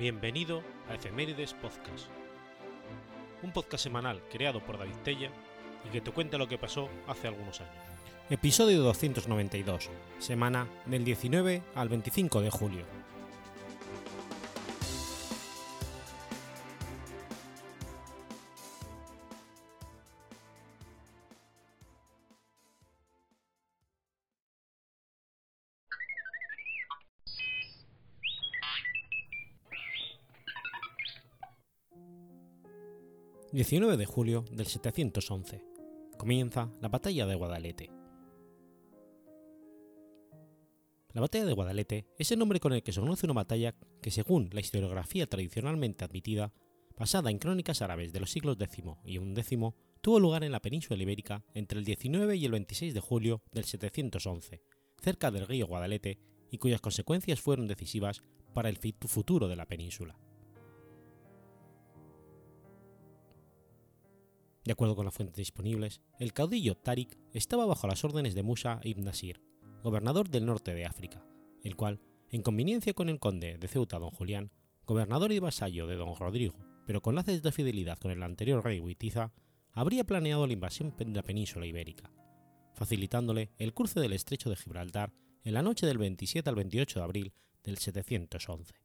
[0.00, 2.06] Bienvenido a Efemérides Podcast,
[3.42, 5.30] un podcast semanal creado por David Tella
[5.86, 7.74] y que te cuenta lo que pasó hace algunos años.
[8.30, 12.99] Episodio 292, semana del 19 al 25 de julio.
[33.60, 35.62] 19 de julio del 711.
[36.16, 37.90] Comienza la batalla de Guadalete.
[41.12, 44.10] La batalla de Guadalete es el nombre con el que se conoce una batalla que,
[44.10, 46.54] según la historiografía tradicionalmente admitida,
[46.96, 49.58] basada en crónicas árabes de los siglos X y XI,
[50.00, 53.64] tuvo lugar en la península ibérica entre el 19 y el 26 de julio del
[53.64, 54.62] 711,
[55.02, 56.18] cerca del río Guadalete,
[56.50, 58.22] y cuyas consecuencias fueron decisivas
[58.54, 60.18] para el futuro de la península.
[64.70, 68.78] De acuerdo con las fuentes disponibles, el caudillo Tariq estaba bajo las órdenes de Musa
[68.84, 69.42] ibn Nasir,
[69.82, 71.26] gobernador del norte de África,
[71.64, 72.00] el cual,
[72.30, 74.52] en conveniencia con el conde de Ceuta don Julián,
[74.86, 76.54] gobernador y vasallo de don Rodrigo,
[76.86, 79.32] pero con lazos de fidelidad con el anterior rey Huitiza,
[79.72, 82.12] habría planeado la invasión de la península ibérica,
[82.76, 85.12] facilitándole el cruce del estrecho de Gibraltar
[85.42, 87.32] en la noche del 27 al 28 de abril
[87.64, 88.79] del 711.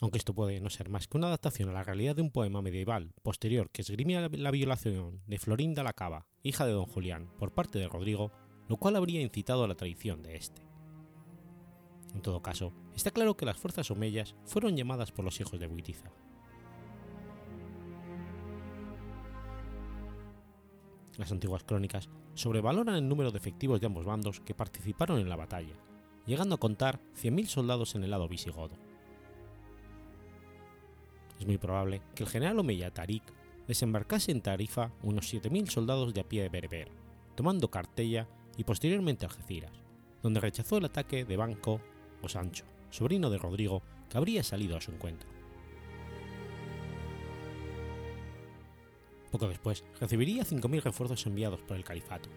[0.00, 2.60] Aunque esto puede no ser más que una adaptación a la realidad de un poema
[2.60, 7.52] medieval posterior que esgrimía la violación de Florinda la Cava, hija de don Julián, por
[7.52, 8.30] parte de Rodrigo,
[8.68, 10.62] lo cual habría incitado a la traición de este.
[12.14, 15.66] En todo caso, está claro que las fuerzas omeyas fueron llamadas por los hijos de
[15.66, 16.10] Buitiza.
[21.16, 25.36] Las antiguas crónicas sobrevaloran el número de efectivos de ambos bandos que participaron en la
[25.36, 25.74] batalla,
[26.26, 28.85] llegando a contar 100.000 soldados en el lado visigodo
[31.38, 33.22] es muy probable que el general Omeya Tariq
[33.66, 36.88] desembarcase en Tarifa unos 7.000 soldados de a pie de Berber,
[37.34, 39.72] tomando Cartella y posteriormente Algeciras,
[40.22, 41.80] donde rechazó el ataque de Banco
[42.22, 45.28] o Sancho, sobrino de Rodrigo, que habría salido a su encuentro.
[49.30, 52.28] Poco después recibiría 5.000 refuerzos enviados por el califato.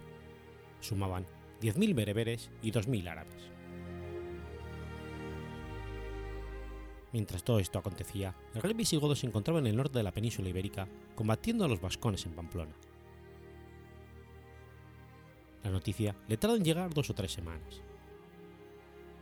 [0.82, 1.26] Sumaban
[1.62, 3.59] 10.000 bereberes y 2.000 árabes.
[7.12, 10.50] Mientras todo esto acontecía, el rey visigodo se encontraba en el norte de la península
[10.50, 12.76] ibérica combatiendo a los vascones en Pamplona.
[15.64, 17.82] La noticia le tardó en llegar dos o tres semanas.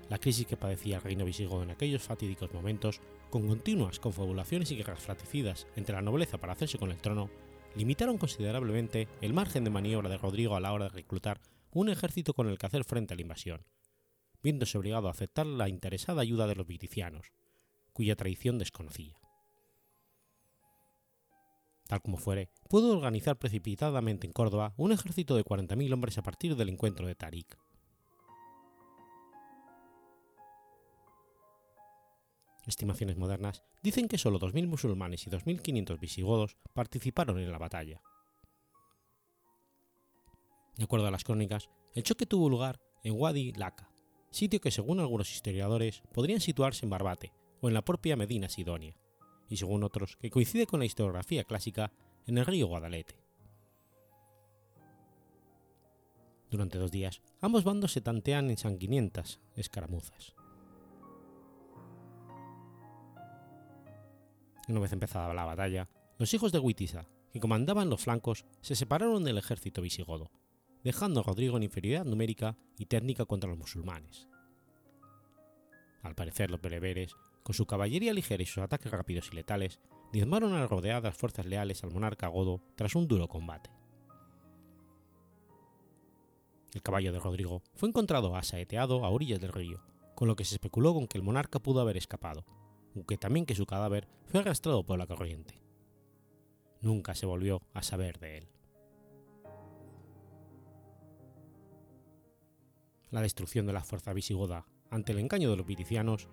[0.10, 4.78] La crisis que padecía el reino visigodo en aquellos fatídicos momentos, con continuas confabulaciones y
[4.78, 7.30] guerras fratricidas entre la nobleza para hacerse con el trono,
[7.76, 12.34] limitaron considerablemente el margen de maniobra de Rodrigo a la hora de reclutar un ejército
[12.34, 13.66] con el que hacer frente a la invasión,
[14.42, 17.32] viéndose obligado a aceptar la interesada ayuda de los viticianos,
[17.98, 19.18] cuya traición desconocía.
[21.88, 26.56] Tal como fuere, pudo organizar precipitadamente en Córdoba un ejército de 40.000 hombres a partir
[26.56, 27.58] del encuentro de Tarik.
[32.68, 38.04] Estimaciones modernas dicen que solo 2.000 musulmanes y 2.500 visigodos participaron en la batalla.
[40.76, 43.90] De acuerdo a las crónicas, el choque tuvo lugar en Wadi Laka,
[44.30, 48.96] sitio que según algunos historiadores podrían situarse en Barbate, o en la propia Medina Sidonia,
[49.50, 51.92] y según otros que coincide con la historiografía clásica
[52.26, 53.16] en el río Guadalete.
[56.50, 60.34] Durante dos días, ambos bandos se tantean en sanguinientas escaramuzas.
[64.70, 69.24] Una vez empezada la batalla, los hijos de Huitiza, que comandaban los flancos, se separaron
[69.24, 70.32] del ejército visigodo,
[70.84, 74.28] dejando a Rodrigo en inferioridad numérica y técnica contra los musulmanes.
[76.02, 77.16] Al parecer, los bereberes
[77.48, 79.80] con su caballería ligera y sus ataques rápidos y letales,
[80.12, 83.70] diezmaron a las rodeadas fuerzas leales al monarca godo tras un duro combate.
[86.74, 89.82] El caballo de Rodrigo fue encontrado asaeteado a orillas del río,
[90.14, 92.44] con lo que se especuló con que el monarca pudo haber escapado,
[92.94, 95.62] aunque también que su cadáver fue arrastrado por la corriente.
[96.82, 98.50] Nunca se volvió a saber de él.
[103.10, 106.28] La destrucción de la fuerza visigoda ante el engaño de los viticianos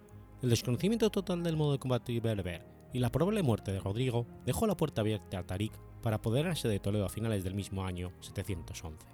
[0.44, 4.66] el desconocimiento total del modo de combate berber y la probable muerte de Rodrigo dejó
[4.66, 9.06] la puerta abierta a Tarik para apoderarse de Toledo a finales del mismo año 711.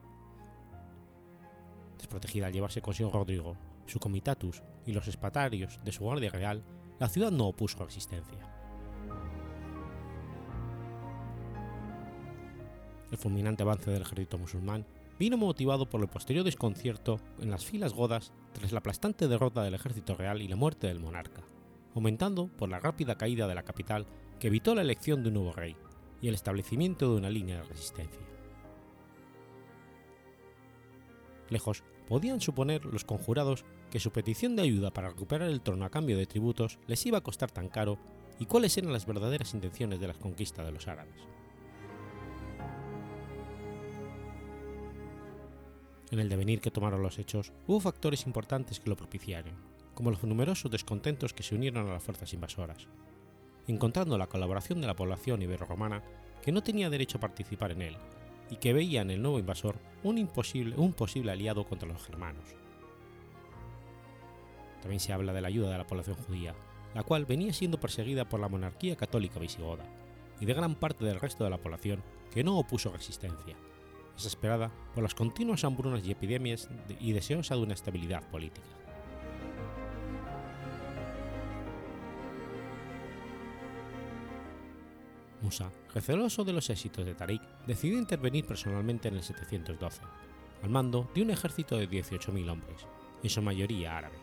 [1.98, 3.56] Desprotegida al llevarse consigo Rodrigo,
[3.86, 6.64] su comitatus y los espatarios de su guardia real,
[6.98, 8.52] la ciudad no opuso resistencia.
[13.12, 14.84] El fulminante avance del ejército musulmán
[15.16, 19.74] vino motivado por el posterior desconcierto en las filas godas tras la aplastante derrota del
[19.74, 21.42] ejército real y la muerte del monarca,
[21.94, 24.06] aumentando por la rápida caída de la capital
[24.38, 25.76] que evitó la elección de un nuevo rey
[26.20, 28.20] y el establecimiento de una línea de resistencia.
[31.48, 35.90] Lejos podían suponer los conjurados que su petición de ayuda para recuperar el trono a
[35.90, 37.98] cambio de tributos les iba a costar tan caro
[38.38, 41.39] y cuáles eran las verdaderas intenciones de la conquista de los árabes.
[46.10, 49.54] En el devenir que tomaron los hechos hubo factores importantes que lo propiciaron,
[49.94, 52.88] como los numerosos descontentos que se unieron a las fuerzas invasoras,
[53.68, 56.02] encontrando la colaboración de la población ibero-romana
[56.42, 57.96] que no tenía derecho a participar en él
[58.50, 60.18] y que veía en el nuevo invasor un,
[60.76, 62.44] un posible aliado contra los germanos.
[64.80, 66.54] También se habla de la ayuda de la población judía,
[66.94, 69.84] la cual venía siendo perseguida por la monarquía católica visigoda
[70.40, 72.02] y de gran parte del resto de la población
[72.32, 73.54] que no opuso resistencia,
[74.22, 76.68] desesperada por las continuas hambrunas y epidemias
[77.00, 78.66] y deseosa de una estabilidad política.
[85.42, 90.02] Musa, receloso de los éxitos de Tariq, decidió intervenir personalmente en el 712,
[90.62, 92.86] al mando de un ejército de 18.000 hombres,
[93.22, 94.18] en su mayoría árabe.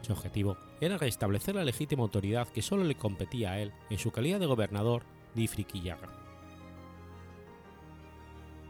[0.00, 4.10] Su objetivo era restablecer la legítima autoridad que solo le competía a él en su
[4.10, 5.02] calidad de gobernador
[5.34, 6.27] de Ifriqiyaga.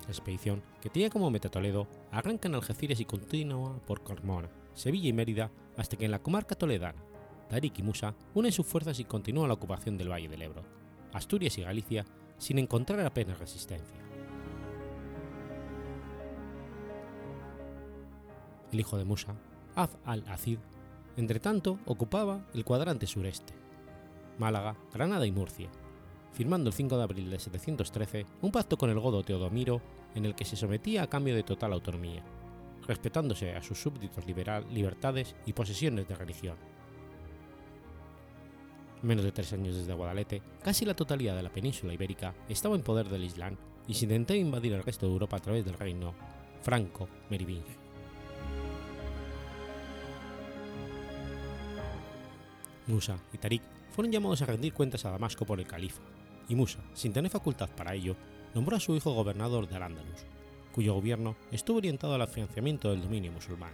[0.08, 5.12] Expedición, que tenía como meta Toledo, arranca en Algeciras y continúa por Carmona, Sevilla y
[5.12, 7.02] Mérida hasta que en la comarca toledana,
[7.48, 10.62] Tariq y Musa unen sus fuerzas y continúan la ocupación del Valle del Ebro,
[11.12, 12.04] Asturias y Galicia
[12.38, 13.98] sin encontrar apenas resistencia.
[18.72, 19.34] El hijo de Musa,
[19.74, 20.58] Az al-Azid,
[21.16, 23.54] entretanto ocupaba el cuadrante sureste,
[24.38, 25.70] Málaga, Granada y Murcia,
[26.32, 29.80] firmando el 5 de abril de 713 un pacto con el godo Teodomiro
[30.14, 32.22] en el que se sometía a cambio de total autonomía,
[32.86, 36.56] respetándose a sus súbditos liberal, libertades y posesiones de religión
[39.02, 42.82] menos de tres años desde Guadalete, casi la totalidad de la península ibérica estaba en
[42.82, 43.56] poder del Islam
[43.86, 46.14] y se intentó invadir el resto de Europa a través del reino
[46.62, 47.76] franco-merovingio.
[52.86, 56.00] Musa y Tarik fueron llamados a rendir cuentas a Damasco por el califa,
[56.48, 58.16] y Musa, sin tener facultad para ello,
[58.54, 60.24] nombró a su hijo gobernador de Al-Ándalus,
[60.72, 63.72] cuyo gobierno estuvo orientado al financiamiento del dominio musulmán.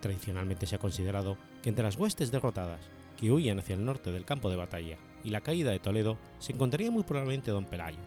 [0.00, 2.80] Tradicionalmente se ha considerado que entre las huestes derrotadas
[3.16, 6.52] que huían hacia el norte del campo de batalla y la caída de Toledo se
[6.52, 8.00] encontraría muy probablemente don Pelayo,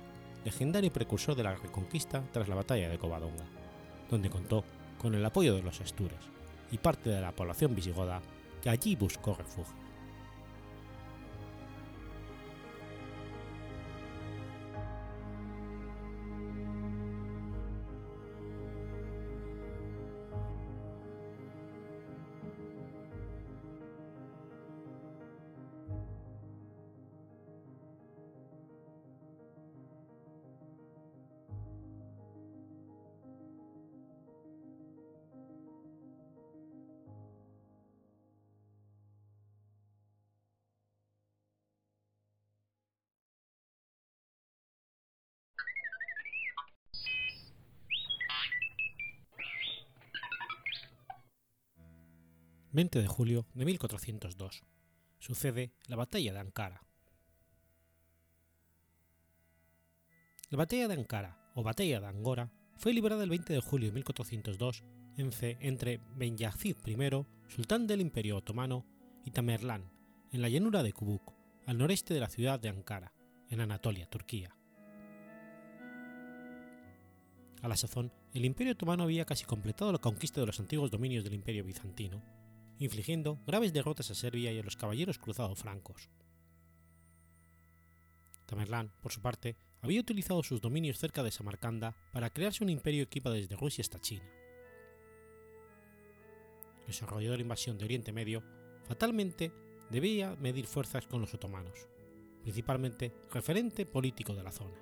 [0.46, 3.46] legendario precursor de la reconquista tras la batalla de Covadonga,
[4.12, 4.64] donde contó
[5.00, 6.20] con el apoyo de los astures
[6.72, 8.22] y parte de la población visigoda
[8.62, 9.87] que allí buscó refugio.
[52.78, 54.64] 20 de julio de 1402.
[55.18, 56.84] Sucede la batalla de Ankara.
[60.52, 63.96] La batalla de Ankara, o batalla de Angora, fue librada el 20 de julio de
[63.96, 64.84] 1402
[65.18, 66.96] entre Ben Yazid I,
[67.48, 68.86] sultán del Imperio Otomano,
[69.26, 69.92] y Tamerlán,
[70.32, 71.34] en la llanura de Kubuk,
[71.66, 73.12] al noreste de la ciudad de Ankara,
[73.50, 74.56] en Anatolia, Turquía.
[77.64, 81.24] A la sazón, el Imperio Otomano había casi completado la conquista de los antiguos dominios
[81.24, 82.37] del Imperio Bizantino,
[82.80, 86.10] infligiendo graves derrotas a Serbia y a los caballeros cruzados francos.
[88.46, 93.04] Tamerlán, por su parte, había utilizado sus dominios cerca de Samarcanda para crearse un imperio
[93.04, 94.26] equipado desde Rusia hasta China.
[96.82, 98.44] El desarrollo de la invasión de Oriente Medio
[98.86, 99.52] fatalmente
[99.90, 101.88] debía medir fuerzas con los otomanos,
[102.42, 104.78] principalmente referente político de la zona.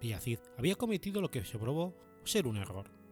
[0.00, 1.94] Villacid había cometido lo que se probó
[2.24, 3.03] ser un error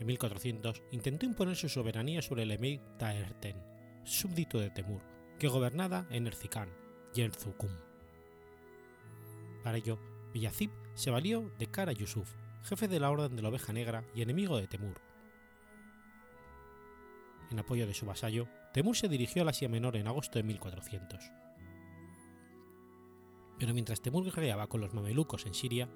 [0.00, 3.62] en 1400 intentó imponer su soberanía sobre el emir Taerten,
[4.04, 5.02] súbdito de Temur,
[5.38, 6.70] que gobernaba en Erzincan
[7.14, 7.28] y
[9.62, 9.98] Para ello,
[10.32, 14.22] Villacib se valió de Kara Yusuf, jefe de la Orden de la Oveja Negra y
[14.22, 15.00] enemigo de Temur.
[17.50, 21.30] En apoyo de su vasallo, Temur se dirigió al Asia Menor en agosto de 1400.
[23.58, 25.90] Pero mientras Temur guerreaba con los mamelucos en Siria,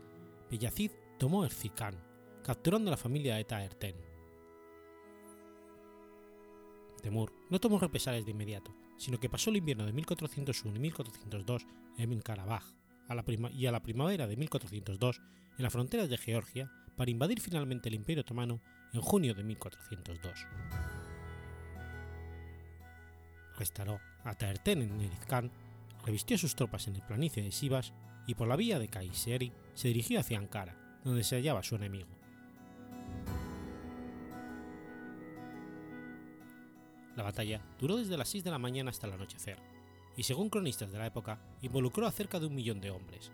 [0.50, 2.13] Beyazid tomó Erzikán,
[2.44, 3.96] capturando a la familia de Taerten.
[7.02, 11.66] Temur no tomó represalias de inmediato, sino que pasó el invierno de 1401 y 1402
[11.98, 12.64] en Karabaj
[13.52, 15.20] y a la primavera de 1402
[15.56, 18.60] en las fronteras de Georgia para invadir finalmente el Imperio Otomano
[18.92, 20.46] en junio de 1402.
[23.58, 25.50] Restauró a Taerten en Erizkán,
[26.04, 27.92] revistió sus tropas en el planicie de Sivas
[28.26, 32.13] y por la vía de Kayseri se dirigió hacia Ankara, donde se hallaba su enemigo.
[37.16, 39.58] La batalla duró desde las 6 de la mañana hasta el anochecer,
[40.16, 43.30] y según cronistas de la época, involucró a cerca de un millón de hombres.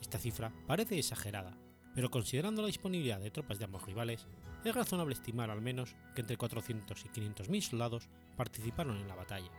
[0.00, 1.56] Esta cifra parece exagerada,
[1.94, 4.26] pero considerando la disponibilidad de tropas de ambos rivales,
[4.64, 9.14] es razonable estimar al menos que entre 400 y 500 mil soldados participaron en la
[9.14, 9.50] batalla.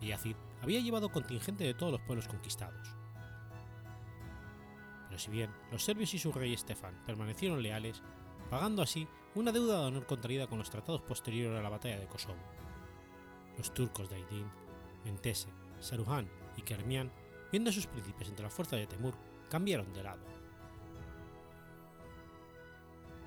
[0.00, 2.88] Yazid había llevado contingente de todos los pueblos conquistados.
[5.08, 8.02] Pero si bien los serbios y su rey Estefan permanecieron leales,
[8.50, 12.06] pagando así una deuda de honor contraída con los tratados posteriores a la batalla de
[12.06, 12.38] Kosovo.
[13.56, 14.50] Los turcos de Aydin,
[15.04, 15.48] Mentese,
[15.80, 17.12] Saruhan y Kermian,
[17.52, 19.14] viendo a sus príncipes entre las fuerzas de Temur,
[19.48, 20.22] cambiaron de lado.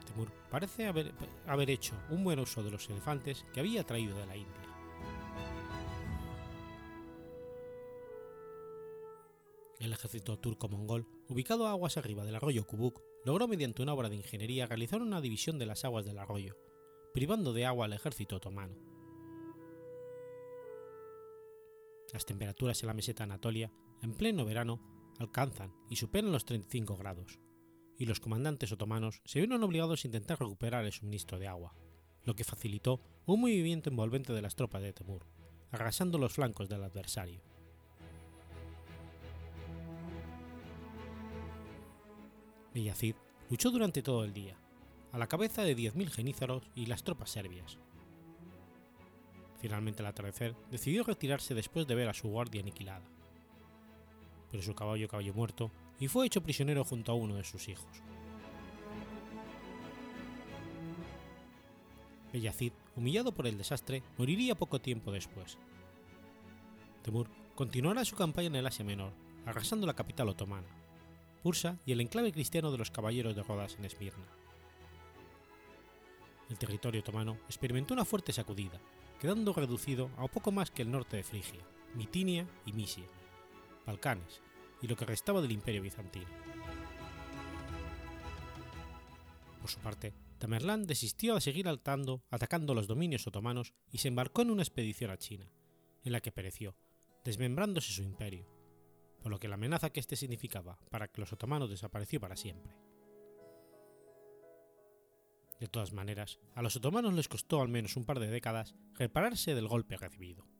[0.05, 1.13] Temur parece haber,
[1.47, 4.55] haber hecho un buen uso de los elefantes que había traído de la India.
[9.79, 14.15] El ejército turco-mongol, ubicado a aguas arriba del arroyo Kubuk, logró mediante una obra de
[14.15, 16.57] ingeniería realizar una división de las aguas del arroyo,
[17.13, 18.75] privando de agua al ejército otomano.
[22.13, 24.81] Las temperaturas en la meseta Anatolia, en pleno verano,
[25.19, 27.39] alcanzan y superan los 35 grados,
[27.97, 31.75] y los comandantes otomanos se vieron obligados a intentar recuperar el suministro de agua,
[32.23, 35.25] lo que facilitó un movimiento envolvente de las tropas de Temur,
[35.71, 37.41] arrasando los flancos del adversario.
[42.73, 43.15] Villacid
[43.49, 44.55] luchó durante todo el día,
[45.11, 47.77] a la cabeza de 10.000 genízaros y las tropas serbias.
[49.59, 53.05] Finalmente al atardecer decidió retirarse después de ver a su guardia aniquilada.
[54.49, 58.01] Pero su caballo cayó muerto y fue hecho prisionero junto a uno de sus hijos.
[62.31, 65.57] Bellacid, humillado por el desastre, moriría poco tiempo después.
[67.03, 69.11] Temur continuará su campaña en el Asia Menor,
[69.45, 70.67] arrasando la capital otomana,
[71.43, 74.25] Bursa y el enclave cristiano de los caballeros de Rodas en Esmirna.
[76.49, 78.79] El territorio otomano experimentó una fuerte sacudida,
[79.19, 81.61] quedando reducido a poco más que el norte de Frigia,
[81.95, 83.05] Mitinia y Misia,
[83.85, 84.41] Balcanes
[84.81, 86.27] y lo que restaba del imperio bizantino.
[89.59, 94.41] Por su parte, Tamerlán desistió de seguir altando, atacando los dominios otomanos y se embarcó
[94.41, 95.51] en una expedición a China,
[96.03, 96.75] en la que pereció,
[97.23, 98.47] desmembrándose su imperio,
[99.21, 102.75] por lo que la amenaza que éste significaba para que los otomanos desapareció para siempre.
[105.59, 109.53] De todas maneras, a los otomanos les costó al menos un par de décadas repararse
[109.53, 110.50] del golpe recibido.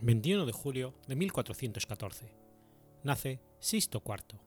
[0.00, 2.32] 21 de julio de 1414.
[3.02, 4.40] Nace Sisto IV.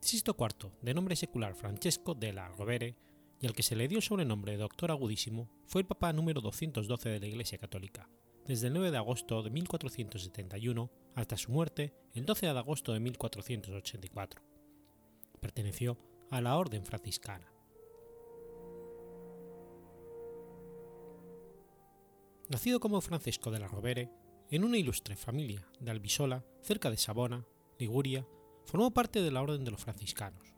[0.00, 2.96] Sisto IV, de nombre secular Francesco della Rovere,
[3.38, 7.10] y al que se le dio sobrenombre de Doctor Agudísimo, fue el Papa número 212
[7.10, 8.08] de la Iglesia Católica,
[8.46, 13.00] desde el 9 de agosto de 1471 hasta su muerte el 12 de agosto de
[13.00, 14.49] 1484.
[15.40, 15.98] Perteneció
[16.30, 17.52] a la Orden franciscana.
[22.48, 24.10] Nacido como Francisco de la Rovere,
[24.50, 27.46] en una ilustre familia de Albisola, cerca de Savona,
[27.78, 28.26] Liguria,
[28.66, 30.52] formó parte de la Orden de los Franciscanos.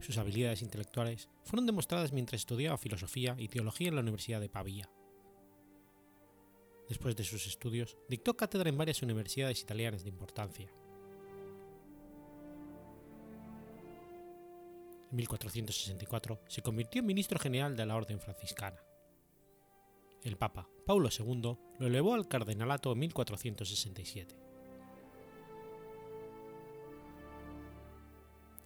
[0.00, 4.90] Sus habilidades intelectuales fueron demostradas mientras estudiaba filosofía y teología en la Universidad de Pavía.
[6.88, 10.70] Después de sus estudios, dictó cátedra en varias universidades italianas de importancia.
[15.12, 18.78] En 1464 se convirtió en ministro general de la Orden franciscana.
[20.22, 24.34] El Papa Paulo II lo elevó al cardenalato en 1467.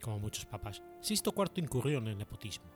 [0.00, 2.70] Como muchos papas, Sisto IV incurrió en el nepotismo.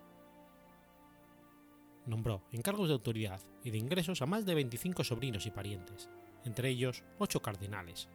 [2.07, 6.09] Nombró en cargos de autoridad y de ingresos a más de 25 sobrinos y parientes,
[6.45, 8.09] entre ellos ocho cardenales.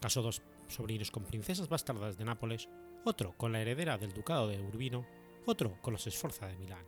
[0.00, 2.70] Casó dos sobrinos con princesas bastardas de Nápoles,
[3.04, 5.06] otro con la heredera del ducado de Urbino,
[5.46, 6.84] otro con los Sforza de Milán.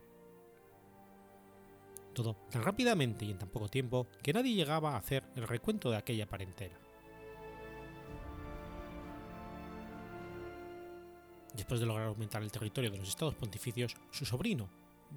[2.13, 5.89] Todo tan rápidamente y en tan poco tiempo que nadie llegaba a hacer el recuento
[5.89, 6.77] de aquella parentela.
[11.55, 14.69] Después de lograr aumentar el territorio de los estados pontificios, su sobrino,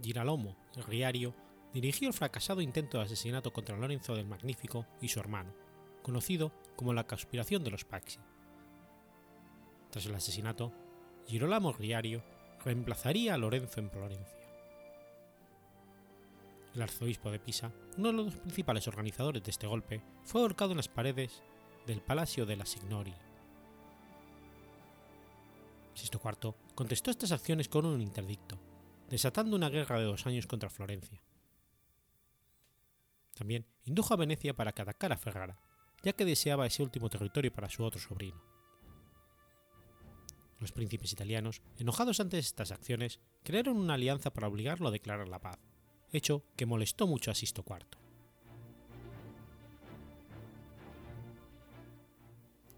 [0.02, 1.34] Giralomo Riario,
[1.72, 5.54] dirigió el fracasado intento de asesinato contra Lorenzo del Magnífico y su hermano,
[6.02, 8.18] conocido como la conspiración de los Paxi.
[9.90, 10.72] Tras el asesinato,
[11.26, 12.22] Girolamo Riario
[12.64, 14.38] reemplazaría a Lorenzo en Florencia.
[16.74, 20.76] El arzobispo de Pisa, uno de los principales organizadores de este golpe, fue ahorcado en
[20.76, 21.42] las paredes
[21.86, 23.14] del Palacio de la Signori.
[25.94, 28.58] Sisto IV contestó estas acciones con un interdicto,
[29.08, 31.20] desatando una guerra de dos años contra Florencia.
[33.34, 35.58] También indujo a Venecia para que atacara a Ferrara,
[36.02, 38.55] ya que deseaba ese último territorio para su otro sobrino.
[40.58, 45.40] Los príncipes italianos, enojados ante estas acciones, crearon una alianza para obligarlo a declarar la
[45.40, 45.58] paz,
[46.12, 47.86] hecho que molestó mucho a Sisto IV.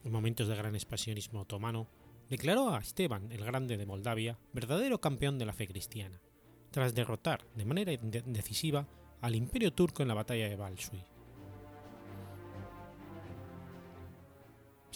[0.05, 1.87] En momentos de gran expansionismo otomano,
[2.29, 6.21] declaró a Esteban el Grande de Moldavia verdadero campeón de la fe cristiana,
[6.71, 8.87] tras derrotar de manera decisiva
[9.21, 11.05] al imperio turco en la batalla de Balsui.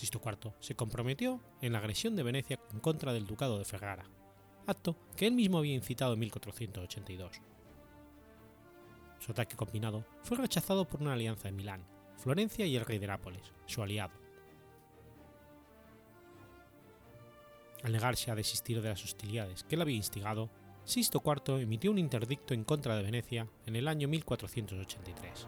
[0.03, 4.03] Sisto IV se comprometió en la agresión de Venecia en contra del ducado de Ferrara,
[4.67, 7.41] acto que él mismo había incitado en 1482.
[9.21, 11.87] Su ataque combinado fue rechazado por una alianza de Milán,
[12.17, 14.13] Florencia y el rey de Nápoles, su aliado.
[17.85, 20.51] Al negarse a desistir de las hostilidades que él había instigado,
[20.85, 25.47] Sisto IV emitió un interdicto en contra de Venecia en el año 1483.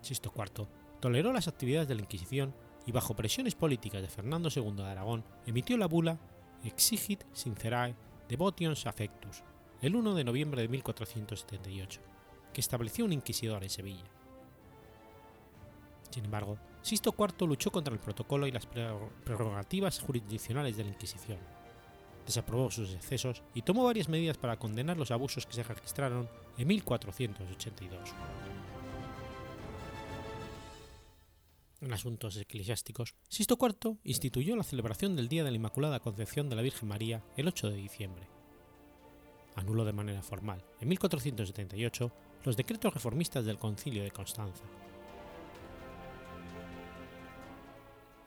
[0.00, 0.66] Sisto IV
[1.00, 2.54] toleró las actividades de la Inquisición
[2.86, 6.18] y bajo presiones políticas de Fernando II de Aragón emitió la bula
[6.64, 7.94] Exigit Sincerae
[8.28, 9.42] Devotions Affectus
[9.82, 12.00] el 1 de noviembre de 1478,
[12.52, 14.04] que estableció un inquisidor en Sevilla.
[16.10, 21.38] Sin embargo, Sisto IV luchó contra el protocolo y las prerrogativas jurisdiccionales de la Inquisición,
[22.26, 26.68] desaprobó sus excesos y tomó varias medidas para condenar los abusos que se registraron en
[26.68, 28.14] 1482.
[31.80, 36.56] En asuntos eclesiásticos, Sisto IV instituyó la celebración del Día de la Inmaculada Concepción de
[36.56, 38.28] la Virgen María el 8 de diciembre.
[39.54, 42.12] Anuló de manera formal, en 1478,
[42.44, 44.62] los decretos reformistas del Concilio de Constanza.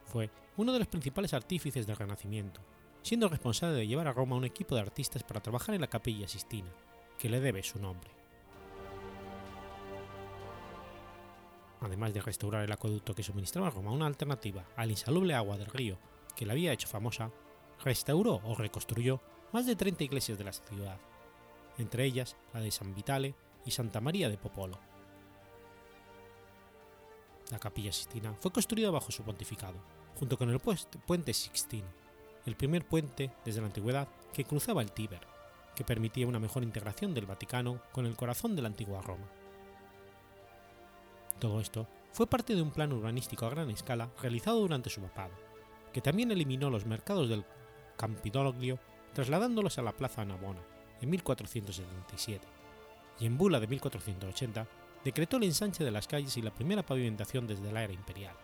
[0.07, 2.61] Fue uno de los principales artífices del Renacimiento,
[3.03, 6.27] siendo responsable de llevar a Roma un equipo de artistas para trabajar en la Capilla
[6.27, 6.71] Sistina,
[7.19, 8.22] que le debe su nombre.
[11.83, 15.67] Además de restaurar el acueducto que suministraba a Roma una alternativa al insalubre agua del
[15.67, 15.97] río
[16.35, 17.31] que la había hecho famosa,
[17.83, 20.97] restauró o reconstruyó más de 30 iglesias de la ciudad,
[21.77, 24.79] entre ellas la de San Vitale y Santa María de Popolo.
[27.51, 29.77] La capilla Sixtina fue construida bajo su pontificado,
[30.17, 31.87] junto con el puente Sixtino,
[32.45, 35.21] el primer puente desde la antigüedad que cruzaba el Tíber,
[35.75, 39.27] que permitía una mejor integración del Vaticano con el corazón de la antigua Roma.
[41.43, 45.33] Todo esto fue parte de un plan urbanístico a gran escala realizado durante su papado,
[45.91, 47.43] que también eliminó los mercados del
[47.97, 48.79] Campidoglio
[49.13, 50.61] trasladándolos a la Plaza Navona
[51.01, 52.47] en 1477,
[53.19, 54.67] y en Bula de 1480
[55.03, 58.37] decretó el ensanche de las calles y la primera pavimentación desde la era imperial.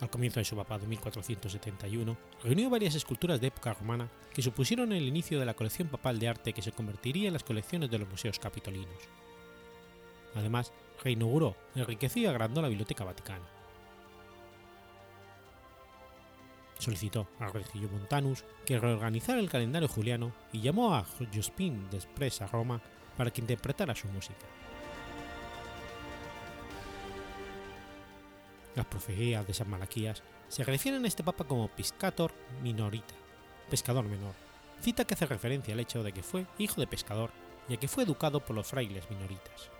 [0.00, 4.92] Al comienzo de su papado en 1471, reunió varias esculturas de época romana que supusieron
[4.92, 7.98] el inicio de la colección papal de arte que se convertiría en las colecciones de
[7.98, 9.08] los museos capitolinos.
[10.36, 13.44] Además, reinauguró, enriqueció y agrandó la Biblioteca Vaticana.
[16.78, 22.46] Solicitó a Regio Montanus que reorganizara el calendario juliano y llamó a Jospin Despres a
[22.46, 22.80] Roma
[23.16, 24.46] para que interpretara su música.
[28.78, 33.12] Las profecías de San Malaquías se refieren a este papa como Piscator Minorita,
[33.68, 34.34] pescador menor,
[34.80, 37.32] cita que hace referencia al hecho de que fue hijo de pescador
[37.68, 39.72] y a que fue educado por los frailes minoritas.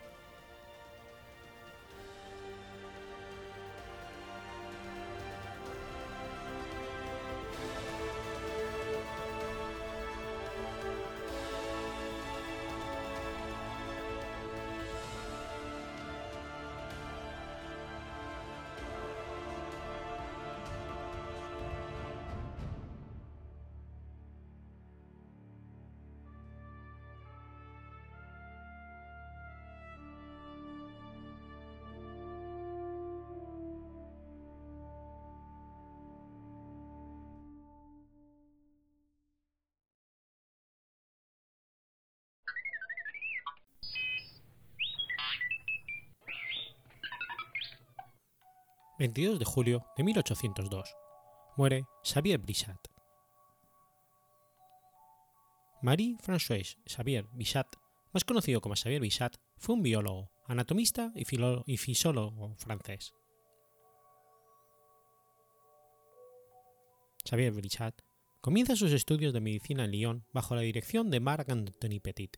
[48.99, 50.97] 22 de julio de 1802.
[51.57, 52.89] Muere Xavier Bichat.
[55.83, 57.69] Marie-Françoise Xavier Bichat,
[58.13, 61.23] más conocido como Xavier Bichat, fue un biólogo, anatomista y,
[61.73, 63.15] y fisólogo francés.
[67.25, 68.03] Xavier Bichat
[68.41, 72.37] comienza sus estudios de medicina en Lyon bajo la dirección de Marc Anthony Petit.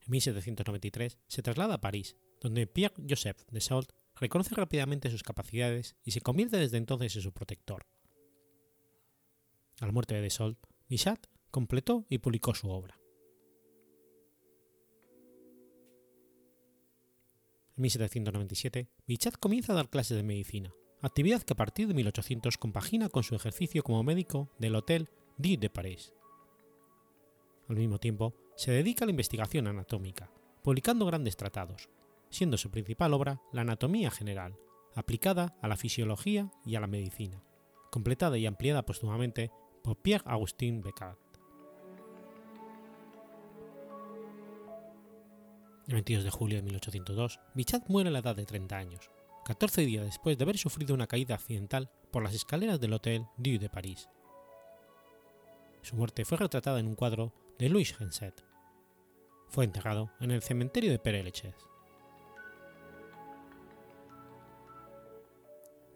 [0.00, 6.12] En 1793 se traslada a París, donde Pierre-Joseph de Salt reconoce rápidamente sus capacidades y
[6.12, 7.86] se convierte desde entonces en su protector.
[9.80, 13.00] A la muerte de Desault, Bichat completó y publicó su obra.
[17.76, 22.58] En 1797, Bichat comienza a dar clases de medicina, actividad que a partir de 1800
[22.58, 26.12] compagina con su ejercicio como médico del Hotel Dieu de París.
[27.68, 30.30] Al mismo tiempo, se dedica a la investigación anatómica,
[30.62, 31.88] publicando grandes tratados,
[32.32, 34.56] siendo su principal obra la Anatomía General,
[34.94, 37.44] aplicada a la fisiología y a la medicina,
[37.90, 39.52] completada y ampliada póstumamente
[39.84, 41.18] por Pierre-Augustin Becquat.
[45.88, 49.10] El 22 de julio de 1802, Bichat muere a la edad de 30 años,
[49.44, 53.58] 14 días después de haber sufrido una caída accidental por las escaleras del Hotel Dieu
[53.58, 54.08] de París.
[55.82, 58.44] Su muerte fue retratada en un cuadro de Louis Henset.
[59.48, 61.18] Fue enterrado en el cementerio de Père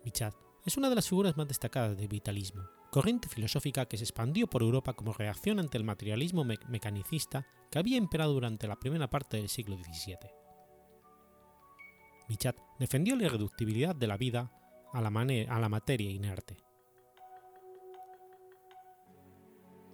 [0.07, 4.47] Bichat es una de las figuras más destacadas del vitalismo, corriente filosófica que se expandió
[4.47, 9.37] por Europa como reacción ante el materialismo mecanicista que había imperado durante la primera parte
[9.37, 10.31] del siglo XVII.
[12.29, 14.53] Bichat defendió la irreductibilidad de la vida
[14.92, 16.57] a la, a la materia inerte.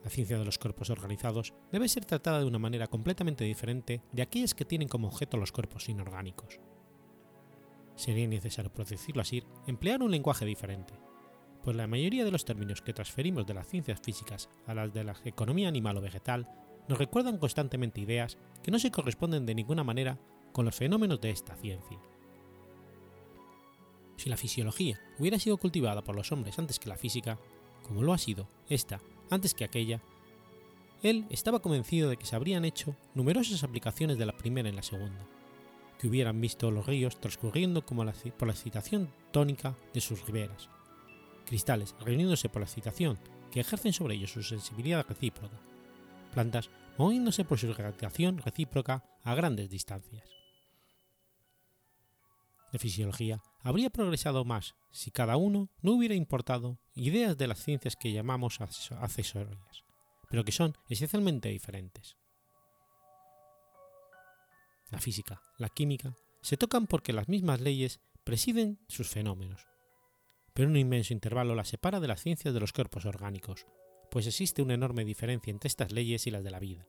[0.05, 4.21] La ciencia de los cuerpos organizados debe ser tratada de una manera completamente diferente de
[4.21, 6.61] aquellas que tienen como objeto los cuerpos inorgánicos
[7.97, 10.95] sería necesario, por decirlo así, emplear un lenguaje diferente,
[11.63, 15.05] pues la mayoría de los términos que transferimos de las ciencias físicas a las de
[15.05, 16.49] la economía animal o vegetal
[16.89, 20.19] nos recuerdan constantemente ideas que no se corresponden de ninguna manera
[20.53, 21.99] con los fenómenos de esta ciencia.
[24.17, 27.39] Si la fisiología hubiera sido cultivada por los hombres antes que la física,
[27.83, 29.01] como lo ha sido esta
[29.31, 30.03] antes que aquella,
[31.03, 34.83] él estaba convencido de que se habrían hecho numerosas aplicaciones de la primera en la
[34.83, 35.27] segunda,
[36.03, 38.05] que hubieran visto los ríos transcurriendo como
[38.37, 40.69] por la excitación tónica de sus riberas,
[41.47, 43.21] cristales reuniéndose por la excitación
[43.53, 45.61] que ejercen sobre ellos su sensibilidad recíproca,
[46.35, 50.29] plantas moviéndose por su irradiación recíproca a grandes distancias.
[52.73, 57.95] La fisiología habría progresado más si cada uno no hubiera importado ideas de las ciencias
[57.95, 59.85] que llamamos accesorias,
[60.29, 62.17] pero que son esencialmente diferentes.
[64.93, 69.67] La física, la química, se tocan porque las mismas leyes presiden sus fenómenos,
[70.53, 73.67] pero un inmenso intervalo las separa de las ciencias de los cuerpos orgánicos,
[74.11, 76.87] pues existe una enorme diferencia entre estas leyes y las de la vida.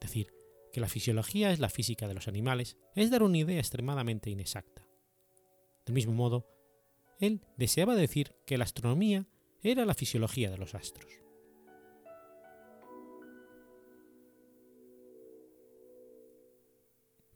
[0.00, 0.34] Decir
[0.72, 4.88] que la fisiología es la física de los animales es dar una idea extremadamente inexacta.
[5.86, 6.48] Del mismo modo,
[7.20, 9.28] él deseaba decir que la astronomía
[9.62, 11.23] era la fisiología de los astros.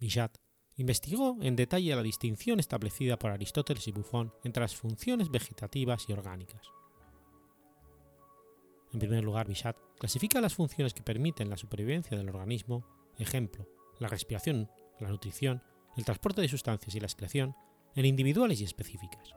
[0.00, 0.38] Bichat
[0.76, 6.12] investigó en detalle la distinción establecida por Aristóteles y Buffon entre las funciones vegetativas y
[6.12, 6.62] orgánicas.
[8.92, 12.86] En primer lugar, Bichat clasifica las funciones que permiten la supervivencia del organismo,
[13.18, 13.66] ejemplo,
[13.98, 15.62] la respiración, la nutrición,
[15.96, 17.54] el transporte de sustancias y la excreción,
[17.94, 19.34] en individuales y específicas.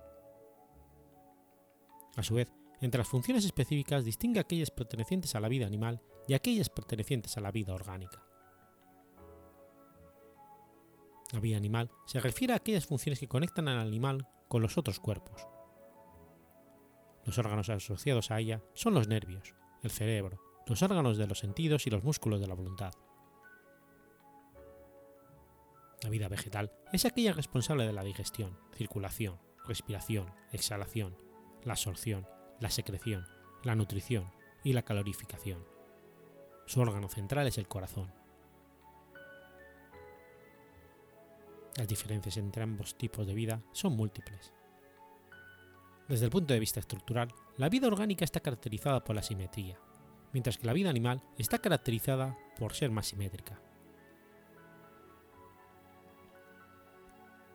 [2.15, 6.33] A su vez, entre las funciones específicas distingue aquellas pertenecientes a la vida animal y
[6.33, 8.23] aquellas pertenecientes a la vida orgánica.
[11.31, 14.99] La vida animal se refiere a aquellas funciones que conectan al animal con los otros
[14.99, 15.47] cuerpos.
[17.25, 21.87] Los órganos asociados a ella son los nervios, el cerebro, los órganos de los sentidos
[21.87, 22.91] y los músculos de la voluntad.
[26.03, 31.15] La vida vegetal es aquella responsable de la digestión, circulación, respiración, exhalación,
[31.63, 32.27] la absorción,
[32.59, 33.27] la secreción,
[33.63, 34.31] la nutrición
[34.63, 35.63] y la calorificación.
[36.65, 38.11] Su órgano central es el corazón.
[41.81, 44.53] Las diferencias entre ambos tipos de vida son múltiples.
[46.07, 49.79] Desde el punto de vista estructural, la vida orgánica está caracterizada por la simetría,
[50.31, 53.59] mientras que la vida animal está caracterizada por ser más simétrica.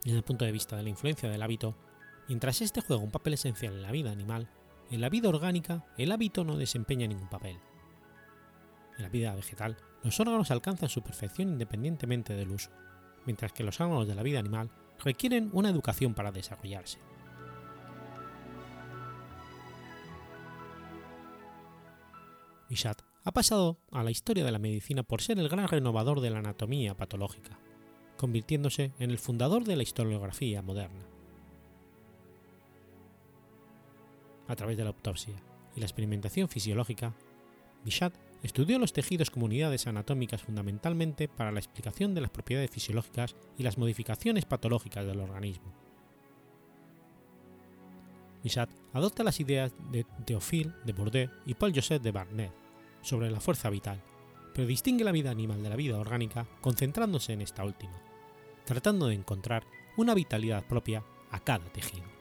[0.03, 1.77] Desde el punto de vista de la influencia del hábito,
[2.27, 4.51] mientras este juega un papel esencial en la vida animal,
[4.91, 7.61] en la vida orgánica el hábito no desempeña ningún papel.
[8.97, 12.73] En la vida vegetal, los órganos alcanzan su perfección independientemente del uso,
[13.27, 14.71] mientras que los órganos de la vida animal
[15.05, 16.99] requieren una educación para desarrollarse.
[22.69, 26.31] Bichat ha pasado a la historia de la medicina por ser el gran renovador de
[26.31, 27.59] la anatomía patológica,
[28.17, 31.05] convirtiéndose en el fundador de la historiografía moderna.
[34.49, 35.35] A través de la autopsia
[35.75, 37.15] y la experimentación fisiológica,
[37.85, 38.15] Bichat
[38.47, 43.63] estudió los tejidos como unidades anatómicas fundamentalmente para la explicación de las propiedades fisiológicas y
[43.63, 45.73] las modificaciones patológicas del organismo.
[48.43, 52.53] Bichat adopta las ideas de Théophile de Bourdieu y Paul-Joseph de Barnet
[53.03, 54.01] sobre la fuerza vital,
[54.55, 58.01] pero distingue la vida animal de la vida orgánica concentrándose en esta última,
[58.65, 59.65] tratando de encontrar
[59.97, 62.16] una vitalidad propia a cada tejido.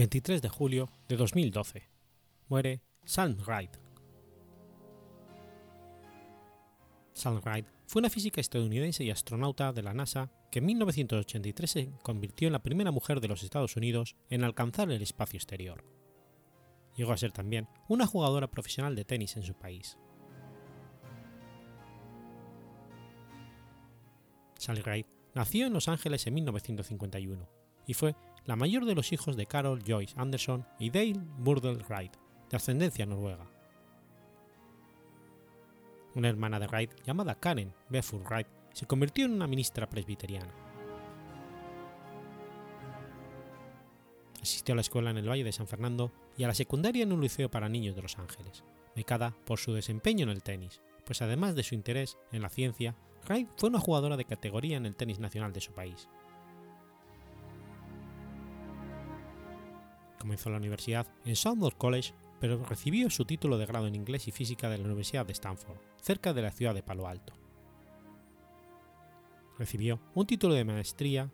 [0.00, 1.82] 23 de julio de 2012.
[2.48, 3.76] Muere Sam Wright.
[7.12, 11.90] Sam Wright fue una física estadounidense y astronauta de la NASA que en 1983 se
[12.02, 15.84] convirtió en la primera mujer de los Estados Unidos en alcanzar el espacio exterior.
[16.96, 19.98] Llegó a ser también una jugadora profesional de tenis en su país.
[24.56, 27.50] Sally Wright nació en Los Ángeles en 1951
[27.86, 28.14] y fue
[28.46, 32.16] la mayor de los hijos de Carol Joyce Anderson y Dale Burdell Wright,
[32.50, 33.48] de ascendencia noruega.
[36.14, 40.52] Una hermana de Wright, llamada Karen Befur Wright, se convirtió en una ministra presbiteriana.
[44.42, 47.12] Asistió a la escuela en el Valle de San Fernando y a la secundaria en
[47.12, 48.64] un liceo para niños de Los Ángeles,
[48.96, 52.96] becada por su desempeño en el tenis, pues además de su interés en la ciencia,
[53.26, 56.08] Wright fue una jugadora de categoría en el tenis nacional de su país.
[60.20, 64.32] Comenzó la universidad en Southwark College, pero recibió su título de grado en inglés y
[64.32, 67.32] física de la Universidad de Stanford, cerca de la ciudad de Palo Alto.
[69.58, 71.30] Recibió un título de maestría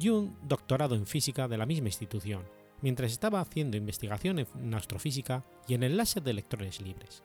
[0.00, 2.42] y un doctorado en física de la misma institución,
[2.80, 7.22] mientras estaba haciendo investigación en astrofísica y en el láser de electrones libres.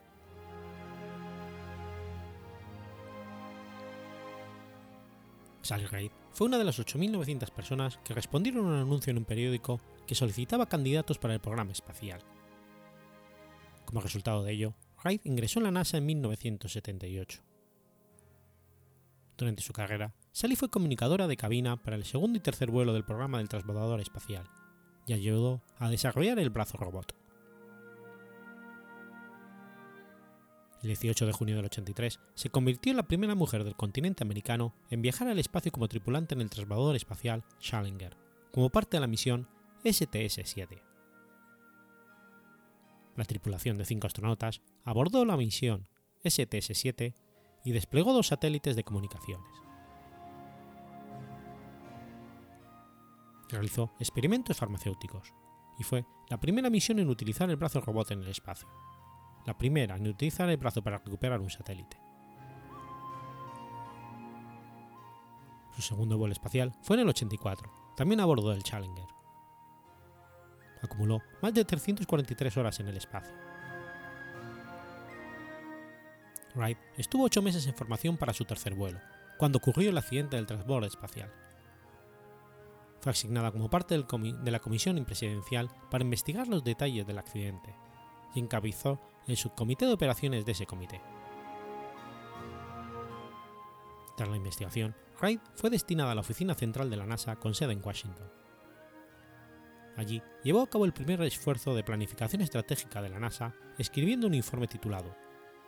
[6.37, 10.13] Fue una de las 8.900 personas que respondieron a un anuncio en un periódico que
[10.13, 12.21] solicitaba candidatos para el programa espacial.
[13.85, 17.41] Como resultado de ello, Wright ingresó en la NASA en 1978.
[19.35, 23.03] Durante su carrera, Sally fue comunicadora de cabina para el segundo y tercer vuelo del
[23.03, 24.47] programa del transbordador espacial
[25.07, 27.15] y ayudó a desarrollar el brazo robot.
[30.83, 34.75] El 18 de junio del 83 se convirtió en la primera mujer del continente americano
[34.89, 38.15] en viajar al espacio como tripulante en el transbordador espacial Challenger,
[38.51, 39.47] como parte de la misión
[39.83, 40.81] STS-7.
[43.15, 45.87] La tripulación de cinco astronautas abordó la misión
[46.23, 47.15] STS-7
[47.63, 49.49] y desplegó dos satélites de comunicaciones.
[53.49, 55.33] Realizó experimentos farmacéuticos
[55.79, 58.67] y fue la primera misión en utilizar el brazo robot en el espacio
[59.47, 61.97] la primera en utilizar el brazo para recuperar un satélite.
[65.73, 69.07] Su segundo vuelo espacial fue en el 84, también a bordo del Challenger.
[70.81, 73.33] Acumuló más de 343 horas en el espacio.
[76.53, 78.99] Wright estuvo ocho meses en formación para su tercer vuelo,
[79.37, 81.31] cuando ocurrió el accidente del transbordo espacial.
[82.99, 87.73] Fue asignada como parte de la comisión presidencial para investigar los detalles del accidente
[88.35, 91.01] y encabezó el subcomité de operaciones de ese comité.
[94.15, 97.73] Tras la investigación, Wright fue destinada a la oficina central de la NASA con sede
[97.73, 98.31] en Washington.
[99.95, 104.35] Allí llevó a cabo el primer esfuerzo de planificación estratégica de la NASA, escribiendo un
[104.35, 105.15] informe titulado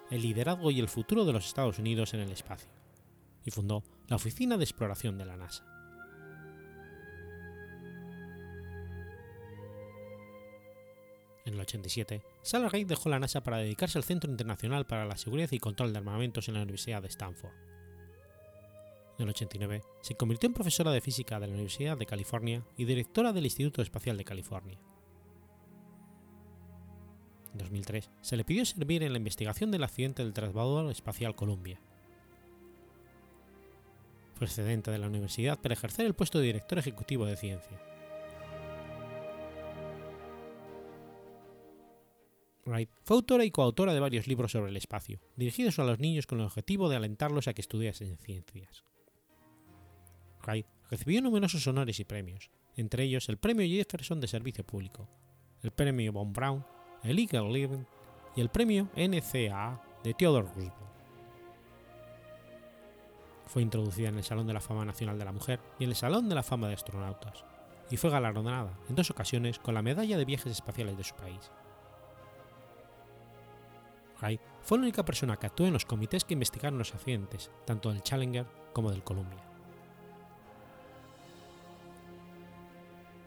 [0.09, 2.69] El liderazgo y el futuro de los Estados Unidos en el espacio,
[3.43, 5.78] y fundó la Oficina de Exploración de la NASA.
[11.49, 15.17] En el 87, Sally Ride dejó la NASA para dedicarse al Centro Internacional para la
[15.17, 17.53] Seguridad y Control de Armamentos en la Universidad de Stanford.
[19.17, 22.85] En el 89, se convirtió en profesora de física de la Universidad de California y
[22.85, 24.79] directora del Instituto Espacial de California.
[27.53, 31.81] En 2003, se le pidió servir en la investigación del accidente del transbordador espacial Columbia.
[34.35, 37.81] Fue excedente de la universidad para ejercer el puesto de director ejecutivo de ciencia.
[42.65, 46.27] Wright fue autora y coautora de varios libros sobre el espacio, dirigidos a los niños
[46.27, 48.83] con el objetivo de alentarlos a que estudiasen ciencias.
[50.45, 55.07] Wright recibió numerosos honores y premios, entre ellos el Premio Jefferson de Servicio Público,
[55.61, 56.65] el Premio Von Braun,
[57.03, 57.83] el Eagle Living
[58.35, 60.73] y el Premio NCAA de Theodore Roosevelt.
[63.45, 65.95] Fue introducida en el Salón de la Fama Nacional de la Mujer y en el
[65.95, 67.43] Salón de la Fama de Astronautas,
[67.89, 71.51] y fue galardonada en dos ocasiones con la Medalla de Viajes Espaciales de su país.
[74.21, 77.89] Wright fue la única persona que actuó en los comités que investigaron los accidentes, tanto
[77.89, 79.43] del Challenger como del Columbia.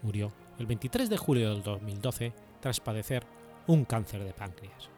[0.02, 3.24] Murió el 23 de julio del 2012 tras padecer
[3.66, 4.91] un cáncer de páncreas.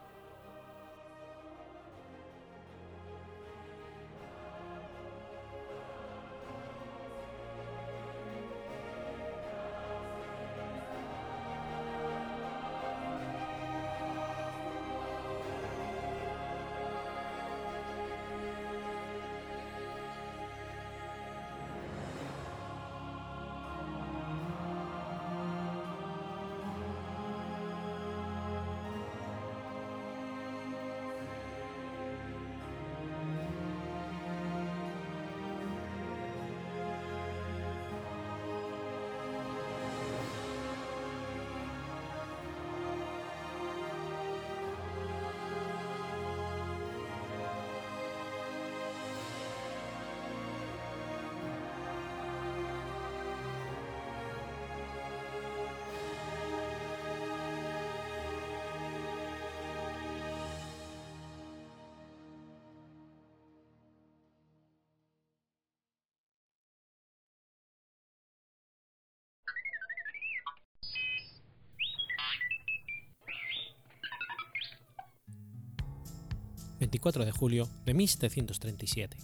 [76.81, 79.17] 24 de julio de 1737.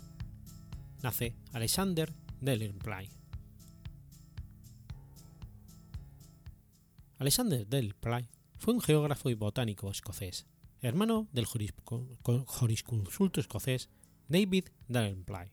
[1.02, 3.08] Nace Alexander Delaunay.
[7.18, 10.46] Alexander Delaunay fue un geógrafo y botánico escocés,
[10.80, 13.88] hermano del jurisconsulto escocés
[14.28, 15.50] David Delaunay.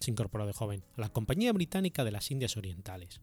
[0.00, 3.20] Se incorporó de joven a la Compañía Británica de las Indias Orientales.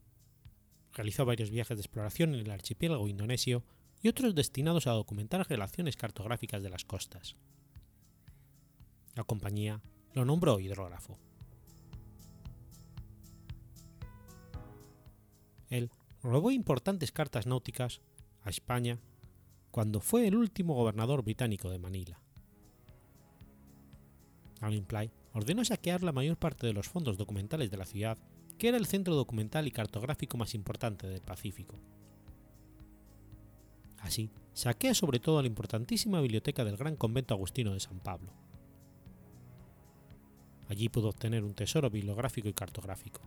[0.96, 3.64] Realizó varios viajes de exploración en el archipiélago indonesio
[4.02, 7.36] y otros destinados a documentar relaciones cartográficas de las costas.
[9.14, 9.82] La compañía
[10.14, 11.20] lo nombró hidrógrafo.
[15.70, 15.92] Él
[16.24, 18.02] robó importantes cartas náuticas
[18.44, 19.00] a España
[19.72, 22.22] cuando fue el último gobernador británico de Manila.
[24.62, 24.86] Al
[25.34, 28.18] ordenó saquear la mayor parte de los fondos documentales de la ciudad,
[28.58, 31.76] que era el centro documental y cartográfico más importante del Pacífico.
[34.00, 38.32] Así, saquea sobre todo la importantísima biblioteca del Gran Convento Agustino de San Pablo.
[40.70, 43.22] Allí pudo obtener un tesoro bibliográfico y cartográfico.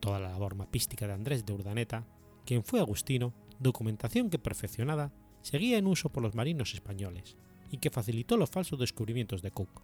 [0.00, 2.06] Toda la labor mapística de Andrés de Urdaneta,
[2.46, 7.36] quien fue agustino, documentación que perfeccionada seguía en uso por los marinos españoles
[7.70, 9.82] y que facilitó los falsos descubrimientos de Cook.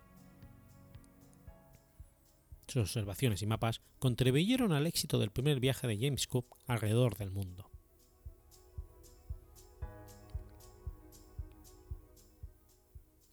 [2.67, 7.31] Sus observaciones y mapas contribuyeron al éxito del primer viaje de James Cook alrededor del
[7.31, 7.71] mundo.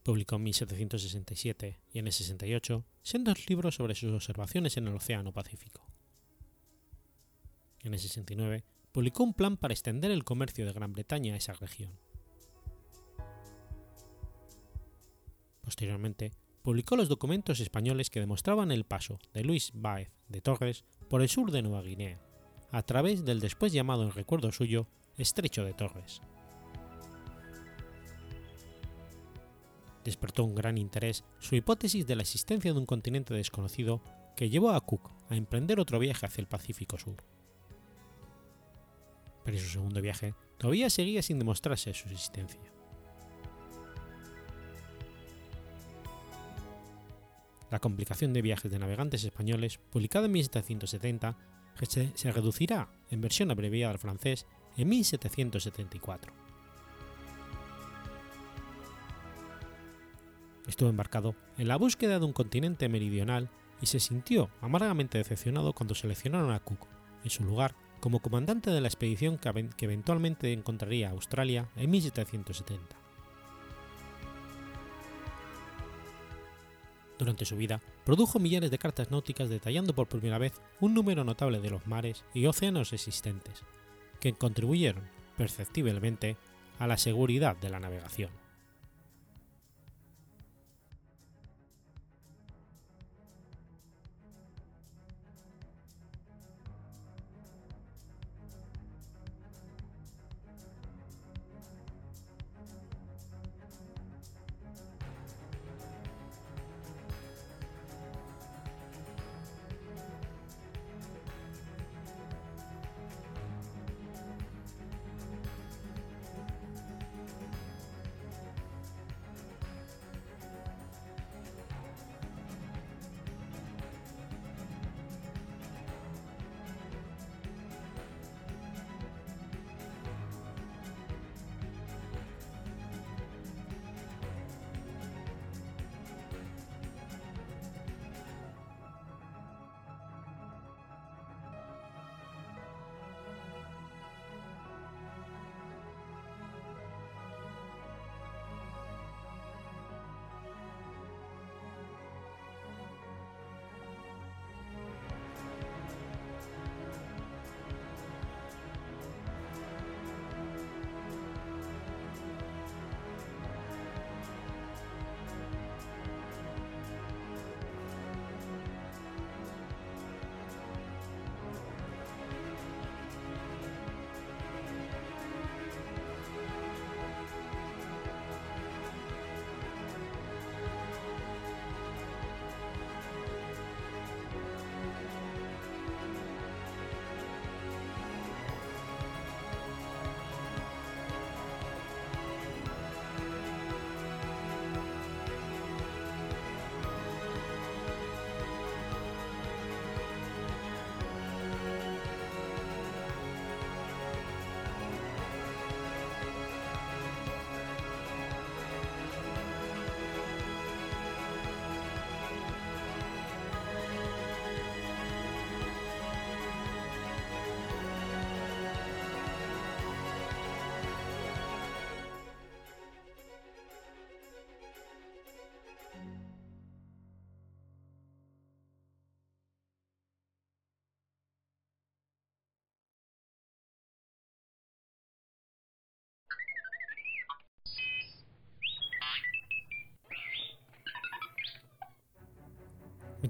[0.03, 5.31] Publicó en 1767 y en el 68 sendos libros sobre sus observaciones en el Océano
[5.31, 5.85] Pacífico.
[7.83, 11.53] En el 69 publicó un plan para extender el comercio de Gran Bretaña a esa
[11.53, 11.91] región.
[15.61, 16.31] Posteriormente,
[16.63, 21.29] publicó los documentos españoles que demostraban el paso de Luis Báez de Torres por el
[21.29, 22.19] sur de Nueva Guinea,
[22.71, 24.87] a través del después llamado en recuerdo suyo
[25.17, 26.21] Estrecho de Torres.
[30.03, 34.01] despertó un gran interés su hipótesis de la existencia de un continente desconocido
[34.35, 37.23] que llevó a Cook a emprender otro viaje hacia el Pacífico Sur.
[39.43, 42.61] Pero su segundo viaje todavía seguía sin demostrarse su existencia.
[47.71, 51.37] La complicación de viajes de navegantes españoles, publicada en 1770,
[51.79, 54.45] que se, reducirá en versión abreviada al francés
[54.75, 56.33] en 1774.
[60.67, 63.49] Estuvo embarcado en la búsqueda de un continente meridional
[63.81, 66.87] y se sintió amargamente decepcionado cuando seleccionaron a Cook,
[67.23, 73.00] en su lugar, como comandante de la expedición que eventualmente encontraría Australia en 1770.
[77.21, 81.59] Durante su vida, produjo millares de cartas náuticas detallando por primera vez un número notable
[81.59, 83.61] de los mares y océanos existentes,
[84.19, 85.03] que contribuyeron
[85.37, 86.35] perceptiblemente
[86.79, 88.40] a la seguridad de la navegación.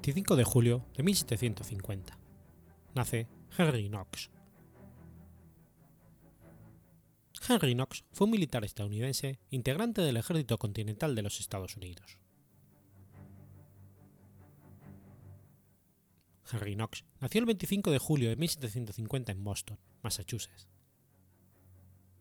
[0.02, 2.18] 25 de julio de 1750.
[2.96, 4.32] Nace Henry Knox.
[7.48, 12.18] Henry Knox fue un militar estadounidense integrante del Ejército Continental de los Estados Unidos.
[16.52, 20.68] Henry Knox nació el 25 de julio de 1750 en Boston, Massachusetts.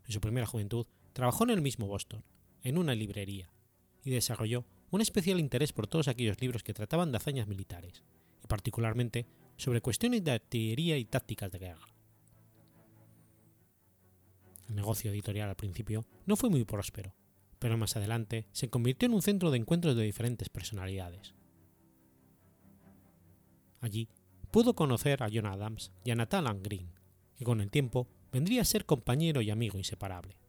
[0.04, 2.26] En su primera juventud trabajó en el mismo Boston,
[2.62, 3.50] en una librería,
[4.04, 8.02] y desarrolló un especial interés por todos aquellos libros que trataban de hazañas militares,
[8.42, 9.26] y particularmente
[9.56, 11.86] sobre cuestiones de artillería y tácticas de guerra.
[14.68, 17.14] El negocio editorial al principio no fue muy próspero,
[17.58, 21.34] pero más adelante se convirtió en un centro de encuentros de diferentes personalidades.
[23.80, 24.08] Allí
[24.50, 26.92] pudo conocer a John Adams y a Nathan Green,
[27.36, 30.39] que con el tiempo vendría a ser compañero y amigo inseparable.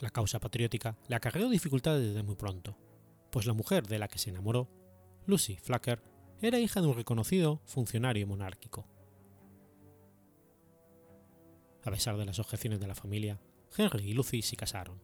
[0.00, 2.76] La causa patriótica le acarreó dificultades desde muy pronto,
[3.30, 4.68] pues la mujer de la que se enamoró,
[5.26, 6.02] Lucy Flacker,
[6.42, 8.86] era hija de un reconocido funcionario monárquico.
[11.84, 13.40] A pesar de las objeciones de la familia,
[13.76, 15.00] Henry y Lucy se casaron.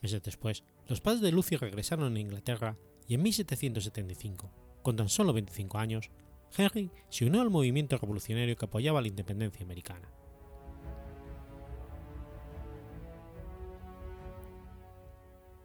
[0.00, 4.50] Meses después, los padres de Lucy regresaron a Inglaterra y en 1775,
[4.82, 6.10] con tan solo 25 años,
[6.56, 10.10] Henry se unió al movimiento revolucionario que apoyaba la independencia americana.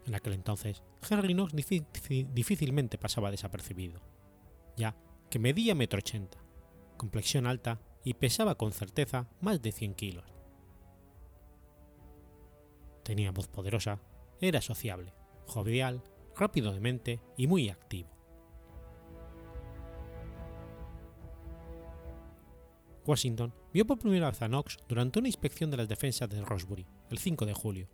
[0.05, 4.01] En aquel entonces, Henry Knox difícilmente pasaba desapercibido,
[4.75, 4.95] ya
[5.29, 6.39] que medía metro ochenta,
[6.97, 10.25] complexión alta y pesaba con certeza más de 100 kilos.
[13.03, 13.99] Tenía voz poderosa,
[14.39, 15.13] era sociable,
[15.45, 16.03] jovial
[16.35, 18.09] rápido de mente y muy activo.
[23.05, 26.85] Washington vio por primera vez a Knox durante una inspección de las defensas de Rosbury
[27.09, 27.87] el 5 de julio,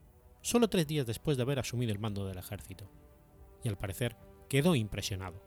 [0.48, 2.90] solo tres días después de haber asumido el mando del ejército,
[3.66, 4.16] y al parecer
[4.48, 5.42] quedó impresionado.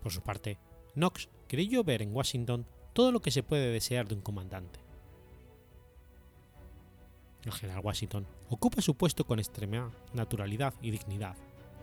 [0.00, 0.60] Por su parte,
[0.94, 4.78] Knox creyó ver en Washington todo lo que se puede desear de un comandante.
[7.44, 11.34] El general Washington ocupa su puesto con extrema naturalidad y dignidad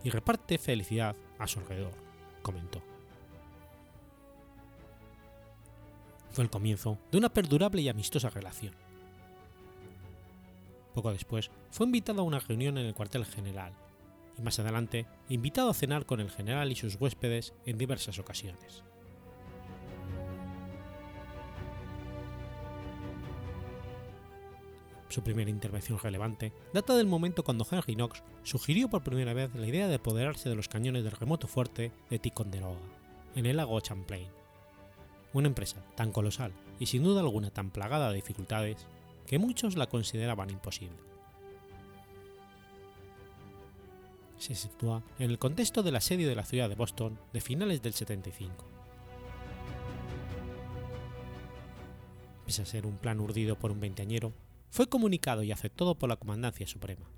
[0.01, 1.93] y reparte felicidad a su alrededor,
[2.41, 2.81] comentó.
[6.31, 8.84] Fue el comienzo de una perdurable y amistosa relación.
[10.95, 13.73] Poco después fue invitado a una reunión en el cuartel general
[14.37, 18.81] y más adelante invitado a cenar con el general y sus huéspedes en diversas ocasiones.
[25.09, 29.67] Su primera intervención relevante data del momento cuando Henry Knox sugirió por primera vez la
[29.67, 32.79] idea de apoderarse de los cañones del remoto fuerte de Ticonderoga,
[33.35, 34.27] en el lago Champlain.
[35.33, 38.87] Una empresa tan colosal y sin duda alguna tan plagada de dificultades
[39.25, 40.97] que muchos la consideraban imposible.
[44.37, 47.93] Se sitúa en el contexto del asedio de la ciudad de Boston de finales del
[47.93, 48.65] 75.
[52.45, 54.33] Pese a ser un plan urdido por un veinteañero,
[54.69, 57.09] fue comunicado y aceptado por la Comandancia Suprema.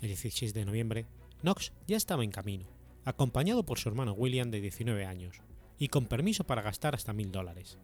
[0.00, 1.06] El 16 de noviembre,
[1.42, 2.66] Knox ya estaba en camino,
[3.04, 5.40] acompañado por su hermano William de 19 años,
[5.78, 7.78] y con permiso para gastar hasta mil dólares.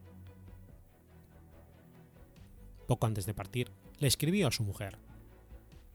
[2.87, 4.99] Poco antes de partir, le escribió a su mujer,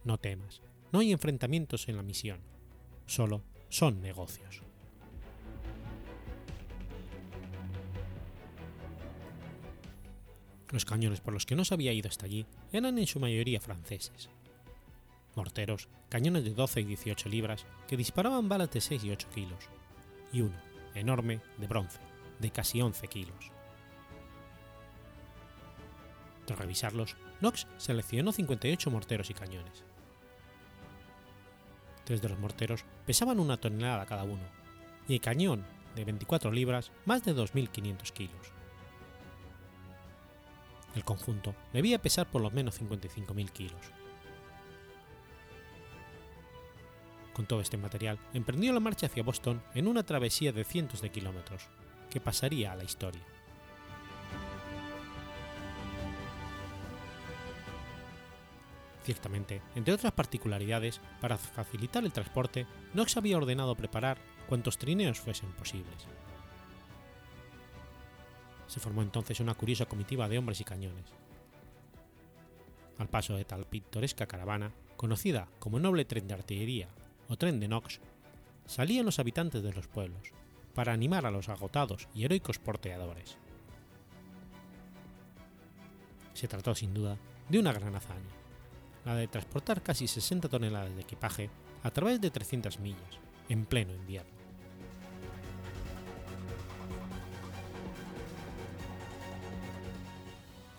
[0.03, 0.61] No temas,
[0.91, 2.39] no hay enfrentamientos en la misión,
[3.05, 4.63] solo son negocios.
[10.71, 13.59] Los cañones por los que no se había ido hasta allí eran en su mayoría
[13.59, 14.29] franceses.
[15.35, 19.69] Morteros, cañones de 12 y 18 libras que disparaban balas de 6 y 8 kilos,
[20.31, 20.55] y uno,
[20.93, 21.99] enorme, de bronce,
[22.39, 23.59] de casi 11 kilos.
[26.50, 29.84] Tras revisarlos, Knox seleccionó 58 morteros y cañones.
[32.06, 34.41] Tres de los morteros pesaban una tonelada cada uno,
[35.08, 38.52] y el cañón, de 24 libras, más de 2.500 kilos.
[40.95, 43.91] El conjunto debía pesar por lo menos 55.000 kilos.
[47.32, 51.12] Con todo este material, emprendió la marcha hacia Boston en una travesía de cientos de
[51.12, 51.68] kilómetros,
[52.10, 53.22] que pasaría a la historia.
[59.10, 65.51] Ciertamente, entre otras particularidades, para facilitar el transporte, Knox había ordenado preparar cuantos trineos fuesen
[65.53, 66.05] posibles.
[68.68, 71.05] Se formó entonces una curiosa comitiva de hombres y cañones.
[72.99, 76.89] Al paso de tal pintoresca caravana, conocida como noble tren de artillería
[77.30, 78.01] o tren de Knox,
[78.68, 80.34] salían los habitantes de los pueblos,
[80.76, 83.39] para animar a los agotados y heroicos porteadores.
[86.36, 87.18] Se trató sin duda
[87.49, 88.38] de una gran hazaña,
[89.10, 91.49] la de transportar casi 60 toneladas de equipaje
[91.84, 94.30] a través de 300 millas, en pleno invierno.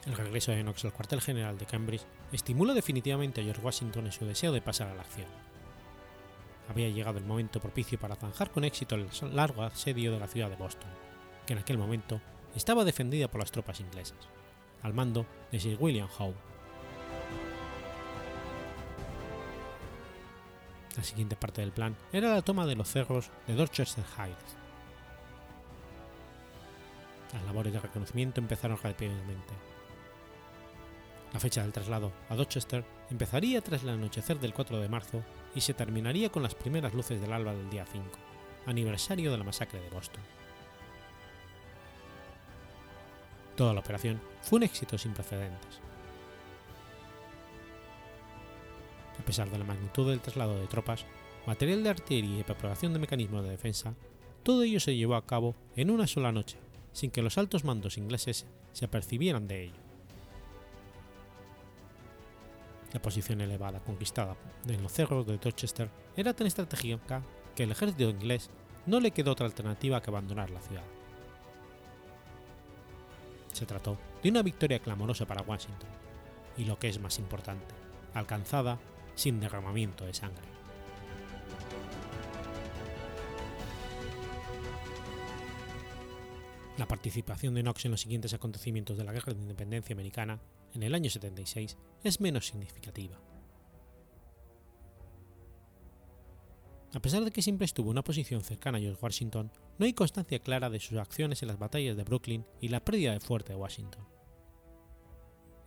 [0.07, 4.13] El regreso de Knox al cuartel general de Cambridge estimuló definitivamente a George Washington en
[4.13, 5.29] su deseo de pasar a la acción.
[6.69, 10.49] Había llegado el momento propicio para zanjar con éxito el largo asedio de la ciudad
[10.49, 10.91] de Boston,
[11.47, 12.21] que en aquel momento
[12.55, 14.19] estaba defendida por las tropas inglesas,
[14.83, 16.50] al mando de Sir William Howe.
[21.01, 24.57] La siguiente parte del plan era la toma de los cerros de Dorchester Heights.
[27.33, 29.55] Las labores de reconocimiento empezaron rápidamente
[31.33, 35.23] la fecha del traslado a Dorchester empezaría tras el anochecer del 4 de marzo
[35.55, 38.05] y se terminaría con las primeras luces del alba del día 5,
[38.67, 40.23] aniversario de la masacre de Boston.
[43.57, 45.81] Toda la operación fue un éxito sin precedentes.
[49.21, 51.05] A pesar de la magnitud del traslado de tropas,
[51.47, 53.95] material de artillería y preparación de mecanismos de defensa,
[54.43, 56.57] todo ello se llevó a cabo en una sola noche,
[56.95, 59.81] sin que los altos mandos ingleses se apercibieran de ello.
[62.95, 67.23] La posición elevada conquistada en los cerros de Dorchester era tan estratégica
[67.55, 68.49] que el ejército inglés
[68.87, 70.85] no le quedó otra alternativa que abandonar la ciudad.
[73.53, 75.91] Se trató de una victoria clamorosa para Washington,
[76.57, 77.75] y lo que es más importante,
[78.15, 78.79] alcanzada
[79.21, 80.49] sin derramamiento de sangre.
[86.79, 90.41] La participación de Knox en los siguientes acontecimientos de la Guerra de Independencia Americana,
[90.73, 93.21] en el año 76, es menos significativa.
[96.95, 99.93] A pesar de que siempre estuvo en una posición cercana a George Washington, no hay
[99.93, 103.53] constancia clara de sus acciones en las batallas de Brooklyn y la pérdida del fuerte
[103.53, 104.03] de Washington.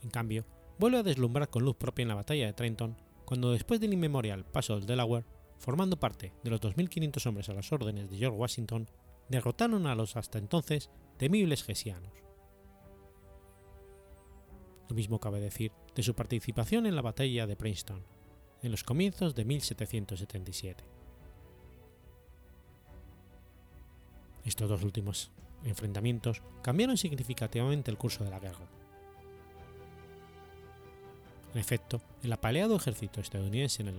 [0.01, 0.43] En cambio,
[0.79, 2.97] vuelve a deslumbrar con luz propia en la batalla de Trenton
[3.33, 5.25] cuando después del inmemorial paso del Delaware,
[5.57, 8.87] formando parte de los 2.500 hombres a las órdenes de George Washington,
[9.27, 12.13] derrotaron a los hasta entonces temibles gesianos.
[14.87, 18.03] Lo mismo cabe decir de su participación en la batalla de Princeton,
[18.61, 20.83] en los comienzos de 1777.
[24.45, 25.31] Estos dos últimos
[25.63, 28.69] enfrentamientos cambiaron significativamente el curso de la guerra.
[31.53, 33.89] En efecto, el apaleado ejército estadounidense en,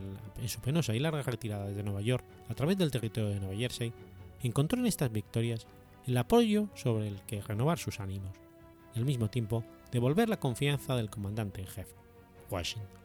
[0.40, 3.54] en, su penosa y larga retirada desde Nueva York a través del territorio de Nueva
[3.54, 3.92] Jersey
[4.42, 5.66] encontró en estas victorias
[6.06, 8.32] el apoyo sobre el que renovar sus ánimos
[8.94, 11.94] y al mismo tiempo devolver la confianza del comandante en jefe,
[12.50, 13.04] Washington.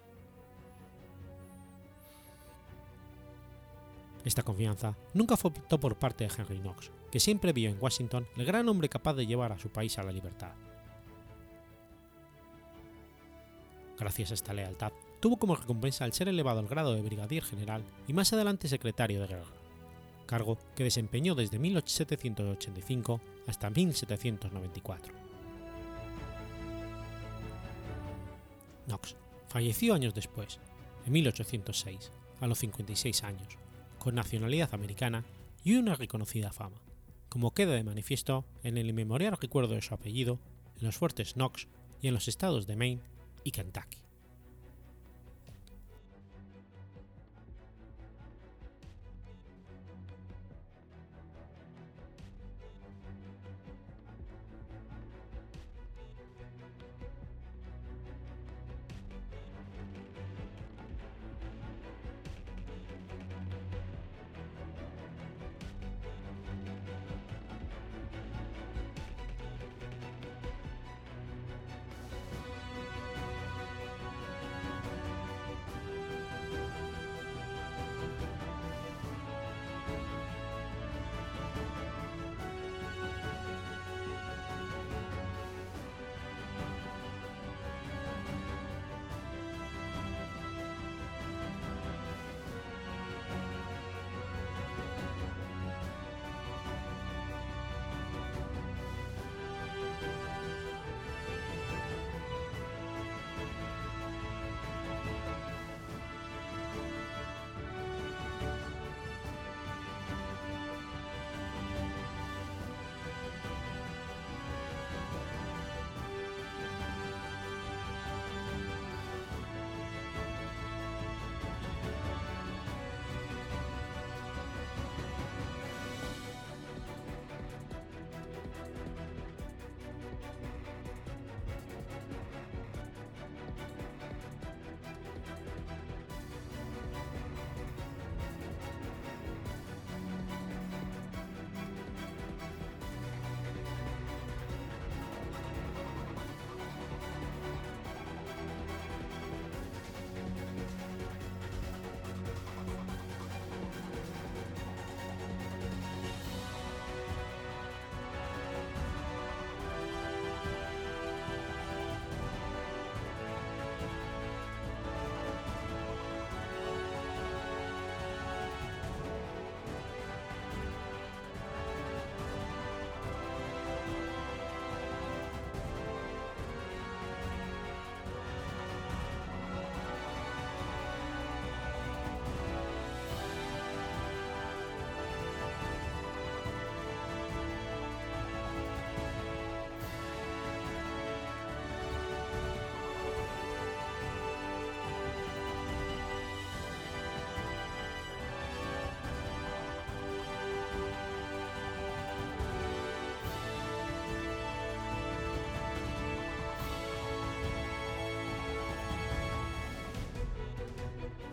[4.26, 8.46] Esta confianza nunca fue por parte de Henry Knox, que siempre vio en Washington el
[8.46, 10.52] gran hombre capaz de llevar a su país a la libertad.
[14.00, 17.84] Gracias a esta lealtad, tuvo como recompensa el ser elevado al grado de brigadier general
[18.08, 19.52] y más adelante secretario de guerra,
[20.26, 25.14] cargo que desempeñó desde 1785 hasta 1794.
[28.88, 29.18] Knox
[29.50, 30.60] falleció años después,
[31.06, 33.58] en 1806, a los 56 años,
[34.00, 35.26] con nacionalidad americana
[35.66, 36.82] y una reconocida fama,
[37.28, 40.40] como queda de manifiesto en el inmemorial recuerdo de su apellido
[40.80, 41.68] en los fuertes Knox
[42.02, 43.02] y en los estados de Maine
[43.50, 44.09] y Kentucky.